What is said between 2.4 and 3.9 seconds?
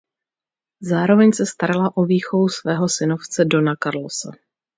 svého synovce dona